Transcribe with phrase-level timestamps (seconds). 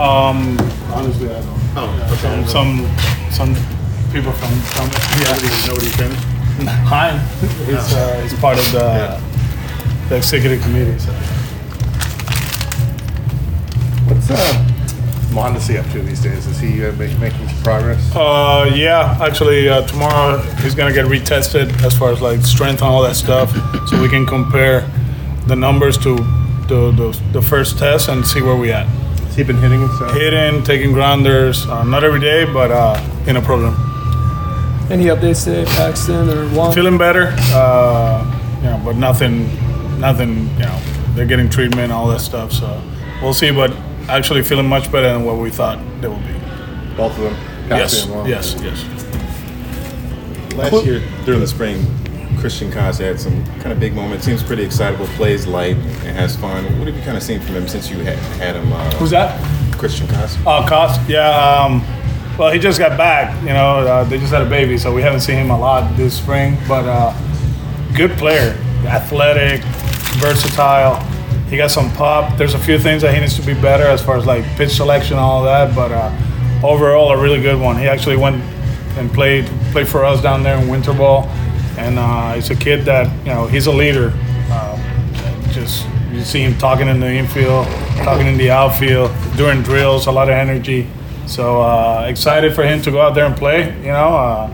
[0.00, 0.56] Um,
[0.92, 1.60] honestly, I don't.
[1.74, 2.48] Oh, Some, okay.
[2.48, 3.54] some, some
[4.12, 4.88] people from, from
[5.20, 6.24] Nobody, nobody finished?
[6.88, 7.18] Hein,
[7.66, 9.20] he's, uh, he's part of the, Yeah.
[10.08, 11.12] the executive committee, so.
[14.06, 14.68] What's uh,
[15.32, 16.46] Mondesi up to these days?
[16.46, 18.14] Is he uh, make, making some progress?
[18.14, 22.88] Uh, yeah, actually, uh, tomorrow he's gonna get retested as far as like strength and
[22.90, 23.50] all that stuff,
[23.88, 24.80] so we can compare
[25.46, 26.16] the numbers to
[26.68, 28.86] the, the, the first test and see where we at.
[29.32, 30.12] Has he been hitting and stuff?
[30.12, 33.72] Hitting, taking grounders, uh, not every day, but uh, in a program.
[34.90, 36.74] Any updates today, Paxton or Juan?
[36.74, 39.46] Feeling better, uh, you know, but nothing,
[39.98, 40.78] nothing, you know,
[41.14, 42.78] they're getting treatment, all that stuff, so
[43.22, 43.72] we'll see, but
[44.10, 46.34] actually feeling much better than what we thought they would be.
[46.94, 47.36] Both of them?
[47.70, 48.28] Yes, Patsy and Wong.
[48.28, 48.84] yes, yes.
[50.56, 51.86] Last year during the spring,
[52.42, 54.24] Christian Koss had some kind of big moments.
[54.26, 56.64] Seems pretty excitable, plays light, and has fun.
[56.76, 58.72] What have you kind of seen from him since you had, had him?
[58.72, 59.40] Uh, Who's that?
[59.78, 60.36] Christian Koss.
[60.44, 61.08] Oh, Koss?
[61.08, 61.30] Yeah.
[61.30, 61.84] Um,
[62.36, 63.40] well, he just got back.
[63.42, 65.96] You know, uh, they just had a baby, so we haven't seen him a lot
[65.96, 66.58] this spring.
[66.66, 67.14] But uh,
[67.94, 69.62] good player, athletic,
[70.18, 70.96] versatile.
[71.48, 72.36] He got some pop.
[72.36, 74.70] There's a few things that he needs to be better as far as like pitch
[74.70, 75.76] selection and all that.
[75.76, 77.76] But uh, overall, a really good one.
[77.76, 78.42] He actually went
[78.98, 81.30] and played played for us down there in winter ball,
[81.78, 84.12] and uh, he's a kid that you know he's a leader.
[84.50, 84.78] Uh,
[85.52, 87.66] just you see him talking in the infield,
[88.04, 90.88] talking in the outfield, doing drills, a lot of energy.
[91.26, 93.74] So uh, excited for him to go out there and play.
[93.78, 94.50] You know, uh,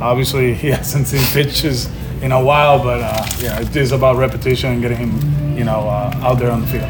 [0.00, 1.88] obviously he hasn't seen pitches
[2.22, 5.88] in a while, but uh, yeah, it is about repetition and getting him, you know,
[5.88, 6.84] uh, out there on the field.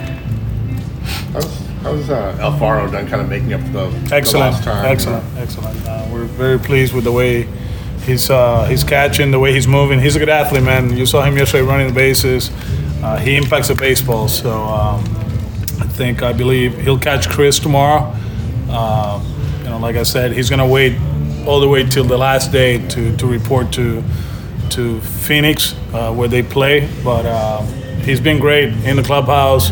[1.33, 4.85] How's, how's uh, Alfaro done kind of making up the, the Excellent, lost time?
[4.87, 5.87] excellent, excellent.
[5.87, 7.49] Uh, we're very pleased with the way
[8.11, 10.01] he's uh, he's catching, the way he's moving.
[10.01, 10.97] He's a good athlete, man.
[10.97, 12.51] You saw him yesterday running the bases.
[13.03, 14.29] Uh, he impacts the baseball.
[14.29, 15.01] So um,
[15.81, 18.13] I think I believe he'll catch Chris tomorrow.
[18.69, 19.23] Uh,
[19.63, 20.99] you know, like I said, he's gonna wait
[21.47, 24.03] all the way till the last day to, to report to
[24.71, 26.89] to Phoenix uh, where they play.
[27.05, 27.63] But uh,
[28.03, 29.71] he's been great in the clubhouse.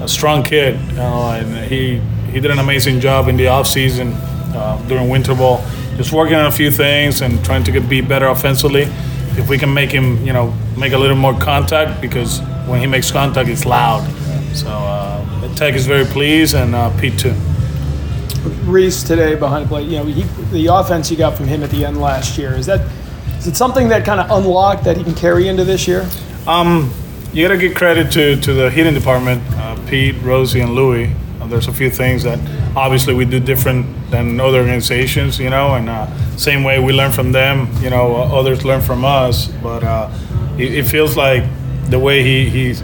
[0.00, 1.98] A strong kid, you know, and he
[2.32, 4.12] he did an amazing job in the off season
[4.54, 5.58] uh, during winter ball,
[5.96, 8.82] just working on a few things and trying to get be better offensively.
[9.34, 12.86] If we can make him, you know, make a little more contact because when he
[12.86, 14.02] makes contact, it's loud.
[14.54, 17.34] So uh, Tek is very pleased, and uh, Pete too.
[18.64, 19.88] Reese today behind the plate.
[19.88, 22.66] You know, he, the offense you got from him at the end last year is
[22.66, 22.80] that
[23.38, 26.08] is it something that kind of unlocked that he can carry into this year?
[26.46, 26.92] Um,
[27.32, 31.12] you gotta give credit to, to the hitting department, uh, Pete, Rosie, and Louie.
[31.40, 32.38] Uh, there's a few things that
[32.76, 36.06] obviously we do different than other organizations, you know, and uh,
[36.36, 39.48] same way we learn from them, you know, uh, others learn from us.
[39.48, 40.10] But uh,
[40.58, 41.44] it, it feels like
[41.88, 42.82] the way he he's,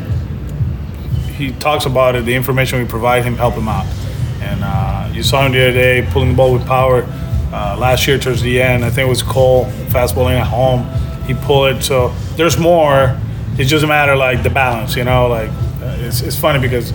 [1.37, 3.87] he talks about it, the information we provide him help him out.
[4.41, 7.06] And uh, you saw him the other day pulling the ball with power.
[7.50, 10.87] Uh, last year towards the end, I think it was Cole fastballing at home.
[11.25, 11.82] He pulled it.
[11.82, 13.19] So there's more.
[13.56, 15.28] It's just a matter like the balance, you know.
[15.28, 15.50] Like
[15.81, 16.93] uh, it's, it's funny because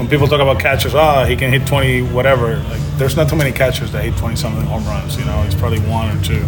[0.00, 2.56] when people talk about catchers, ah, he can hit 20 whatever.
[2.56, 5.18] Like there's not too many catchers that hit 20 something home runs.
[5.18, 6.42] You know, it's probably one or two,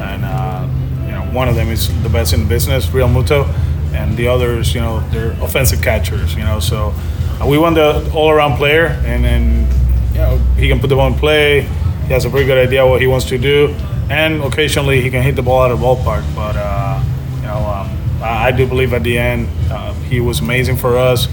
[0.00, 0.68] and uh,
[1.04, 3.52] you know one of them is the best in the business, Realmuto,
[3.92, 6.36] and the others, you know, they're offensive catchers.
[6.36, 6.94] You know, so
[7.40, 9.66] uh, we want the all-around player, and then
[10.12, 11.62] you know he can put the ball in play.
[12.06, 13.74] He has a pretty good idea what he wants to do,
[14.10, 16.22] and occasionally he can hit the ball out of the ballpark.
[16.36, 17.02] But uh,
[17.34, 20.96] you know, um, I, I do believe at the end uh, he was amazing for
[20.96, 21.26] us.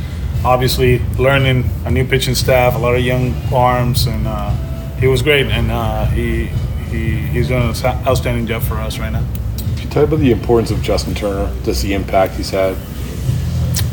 [0.46, 4.52] Obviously, learning a new pitching staff, a lot of young arms, and uh,
[4.96, 5.48] he was great.
[5.48, 6.46] And uh, he
[6.90, 9.26] he he's doing an outstanding job for us right now.
[9.76, 12.78] Can you tell about the importance of Justin Turner, just the impact he's had?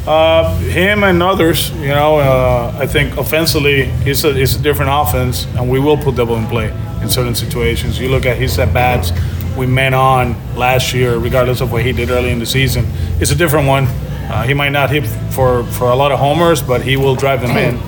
[0.06, 4.92] Uh, him and others, you know, uh, I think offensively, it's a, it's a different
[4.94, 6.72] offense, and we will put double in play
[7.02, 7.98] in certain situations.
[7.98, 9.10] You look at his at bats,
[9.56, 12.84] we met on last year, regardless of what he did early in the season.
[13.20, 13.88] It's a different one.
[14.28, 17.40] Uh, he might not hit for, for a lot of homers, but he will drive
[17.40, 17.80] them in.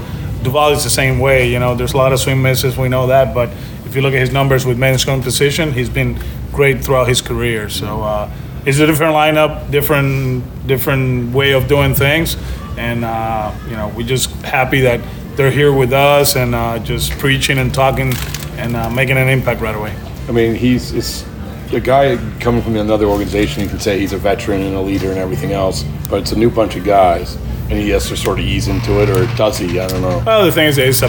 [0.42, 3.08] Duvall is the same way, you know, there's a lot of swing misses, we know
[3.08, 3.48] that, but
[3.84, 6.18] if you look at his numbers with men scoring position, he's been
[6.52, 7.68] great throughout his career.
[7.68, 8.30] So, uh,
[8.68, 12.36] it's a different lineup, different different way of doing things,
[12.76, 15.00] and uh, you know we're just happy that
[15.36, 18.12] they're here with us and uh, just preaching and talking
[18.58, 19.96] and uh, making an impact right away.
[20.28, 21.24] I mean, he's it's
[21.72, 23.62] a guy coming from another organization.
[23.62, 26.38] You can say he's a veteran and a leader and everything else, but it's a
[26.38, 27.36] new bunch of guys,
[27.70, 29.78] and he has to sort of ease into it, or does he?
[29.78, 30.22] I don't know.
[30.24, 31.08] Well, the thing is, it's a,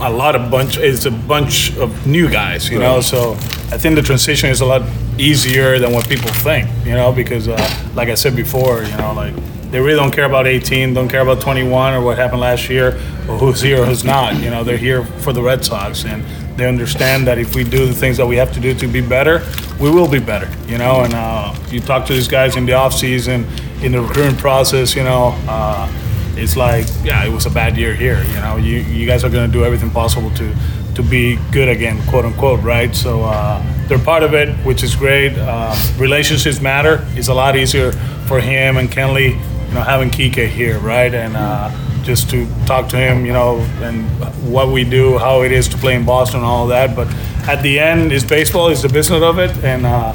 [0.00, 0.78] a lot of bunch.
[0.78, 3.00] It's a bunch of new guys, you know.
[3.00, 4.82] So I think the transition is a lot
[5.18, 9.12] easier than what people think, you know, because uh, like I said before, you know,
[9.12, 9.34] like
[9.70, 12.96] they really don't care about 18, don't care about 21 or what happened last year,
[13.28, 14.40] or who's here or who's not.
[14.40, 16.24] You know, they're here for the Red Sox, and
[16.56, 19.00] they understand that if we do the things that we have to do to be
[19.00, 19.46] better,
[19.80, 20.48] we will be better.
[20.66, 23.46] You know, and uh, you talk to these guys in the off season,
[23.82, 25.34] in the recruiting process, you know.
[25.48, 25.90] Uh,
[26.36, 28.22] it's like, yeah, it was a bad year here.
[28.24, 30.54] You know, you, you guys are going to do everything possible to
[30.94, 32.94] to be good again, quote unquote, right?
[32.94, 35.38] So uh, they're part of it, which is great.
[35.38, 37.06] Um, relationships matter.
[37.14, 37.92] It's a lot easier
[38.26, 39.30] for him and Kenley,
[39.68, 41.12] you know, having Kike here, right?
[41.14, 41.70] And uh,
[42.10, 44.04] just to talk to him, you know, and
[44.52, 46.96] what we do, how it is to play in Boston, and all that.
[46.96, 47.06] But
[47.48, 50.12] at the end, it's baseball, it's the business of it, and uh,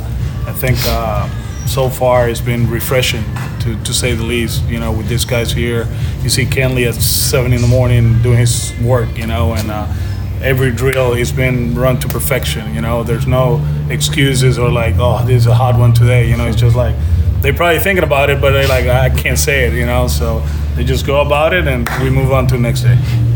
[0.52, 0.78] I think.
[0.86, 1.30] Uh,
[1.66, 3.24] so far it's been refreshing
[3.60, 4.64] to, to say the least.
[4.66, 5.88] You know, with these guys here,
[6.22, 9.10] you see Kenley at seven in the morning doing his work.
[9.18, 9.88] You know, and uh,
[10.42, 12.74] every drill has been run to perfection.
[12.76, 16.30] You know, there's no excuses or like, oh, this is a hard one today.
[16.30, 16.96] You know, it's just like
[17.42, 19.74] they're probably thinking about it, but they're like, I can't say it.
[19.74, 22.82] You know, so they just go about it and we move on to the next
[22.82, 22.96] day.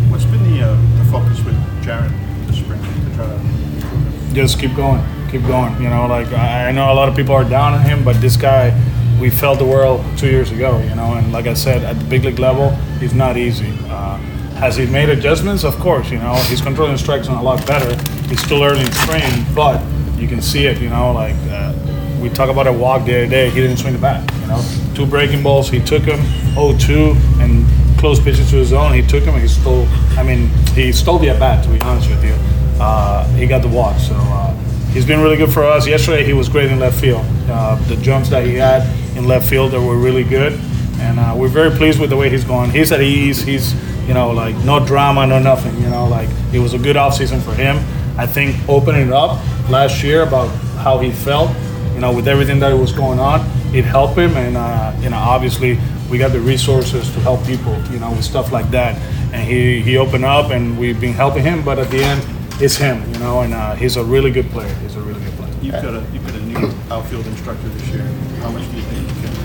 [0.09, 2.11] What's been the, uh, the focus with Jared
[2.47, 5.01] this spring to try to just keep going,
[5.31, 5.81] keep going.
[5.81, 8.19] You know, like I I know a lot of people are down on him, but
[8.19, 8.73] this guy,
[9.19, 10.79] we felt the world two years ago.
[10.79, 13.73] You know, and like I said, at the big league level, it's not easy.
[13.87, 14.17] Uh,
[14.59, 15.63] has he made adjustments?
[15.63, 16.11] Of course.
[16.11, 17.95] You know, he's controlling strikes on a lot better.
[18.27, 19.81] He's still early in spring, but
[20.17, 20.79] you can see it.
[20.81, 21.73] You know, like uh,
[22.19, 23.49] we talk about a walk the other day.
[23.49, 24.29] He didn't swing the bat.
[24.41, 24.63] You know,
[24.95, 26.19] two breaking balls, he took them.
[26.55, 27.65] 0-2 and
[27.99, 29.33] close pitches to his zone, he took them.
[29.35, 29.85] and He stole.
[30.17, 31.63] I mean, he stole the at bat.
[31.63, 32.35] To be honest with you,
[32.81, 33.97] uh, he got the walk.
[33.99, 34.15] So.
[34.15, 34.55] Uh,
[34.91, 35.85] He's been really good for us.
[35.85, 37.23] Yesterday, he was great in left field.
[37.47, 38.81] Uh, the jumps that he had
[39.15, 40.53] in left field that were really good,
[40.97, 42.71] and uh, we're very pleased with the way he's going.
[42.71, 43.39] He's at ease.
[43.43, 43.75] He's,
[44.07, 45.79] you know, like no drama, no nothing.
[45.79, 47.77] You know, like it was a good offseason for him.
[48.17, 49.37] I think opening up
[49.69, 50.47] last year about
[50.81, 51.51] how he felt,
[51.99, 53.41] you know, with everything that was going on,
[53.75, 55.77] it helped him, and uh, you know, obviously
[56.09, 58.95] we got the resources to help people, you know, with stuff like that.
[59.33, 61.61] And he he opened up, and we've been helping him.
[61.61, 62.23] But at the end,
[62.61, 64.73] it's him, you know, and uh, he's a really good player.
[64.75, 65.53] He's a really good player.
[65.61, 68.05] You've got a you've got a new outfield instructor this year.
[68.43, 69.35] How much do you think you can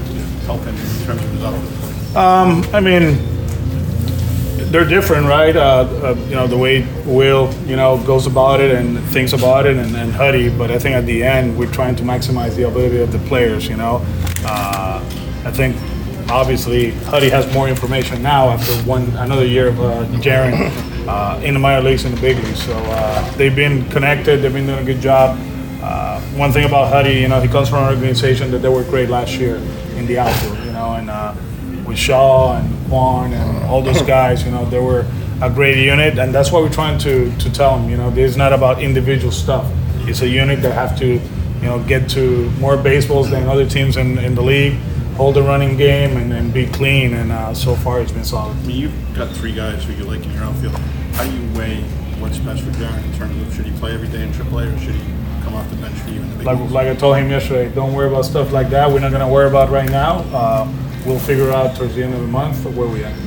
[0.47, 2.17] help him in terms of his outfield?
[2.17, 3.19] Um, I mean,
[4.71, 5.55] they're different, right?
[5.55, 9.67] Uh, uh, you know, the way Will, you know, goes about it and thinks about
[9.67, 10.51] it, and, and Huddy.
[10.51, 13.69] But I think at the end, we're trying to maximize the ability of the players.
[13.69, 14.05] You know,
[14.45, 15.03] uh,
[15.45, 15.77] I think
[16.31, 20.07] obviously Huddy has more information now after one another year of uh,
[21.09, 22.63] uh, in the minor leagues and the big leagues.
[22.63, 24.43] So uh, they've been connected.
[24.43, 25.39] They've been doing a good job.
[25.83, 28.85] Uh, one thing about Huddy, you know, he comes from an organization that they were
[28.85, 29.57] great last year
[29.97, 30.59] in the outfield.
[30.59, 35.07] You know, and with Straw and Kwan and all those guys, you know, they were
[35.43, 37.91] a great unit, and that's what we're trying to to tell them.
[37.91, 39.71] You know, this is not about individual stuff.
[40.07, 43.97] It's a unit that have to, you know, get to more baseballs than other teams
[43.97, 44.75] in, in the league,
[45.17, 47.15] hold the running game, and, and be clean.
[47.15, 48.57] And uh, so far, it's been solid.
[48.57, 50.77] I mean, you've got three guys who you like in your outfield.
[51.15, 51.83] How do you weigh
[52.21, 54.79] what's best for Jared in terms of should he play every day in AAA or
[54.79, 55.05] should he
[55.43, 57.75] come off the bench for you in the big Like, like I told him yesterday,
[57.75, 58.91] don't worry about stuff like that.
[58.91, 60.25] We're not going to worry about right now.
[60.33, 60.69] Uh,
[61.05, 63.24] we'll figure out towards the end of the month where we at.